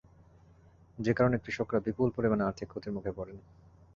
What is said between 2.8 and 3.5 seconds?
মুখে পড়েন।